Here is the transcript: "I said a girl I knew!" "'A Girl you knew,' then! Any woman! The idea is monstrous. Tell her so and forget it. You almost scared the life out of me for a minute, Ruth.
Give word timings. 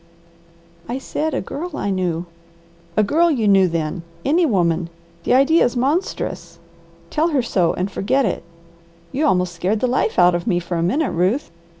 "I 0.89 0.97
said 0.97 1.35
a 1.35 1.41
girl 1.41 1.77
I 1.77 1.91
knew!" 1.91 2.25
"'A 2.97 3.03
Girl 3.03 3.29
you 3.29 3.47
knew,' 3.47 3.67
then! 3.67 4.01
Any 4.25 4.47
woman! 4.47 4.89
The 5.25 5.35
idea 5.35 5.63
is 5.63 5.77
monstrous. 5.77 6.57
Tell 7.11 7.27
her 7.27 7.43
so 7.43 7.75
and 7.75 7.91
forget 7.91 8.25
it. 8.25 8.41
You 9.11 9.27
almost 9.27 9.53
scared 9.53 9.79
the 9.79 9.85
life 9.85 10.17
out 10.17 10.33
of 10.33 10.47
me 10.47 10.57
for 10.59 10.75
a 10.75 10.81
minute, 10.81 11.11
Ruth. 11.11 11.51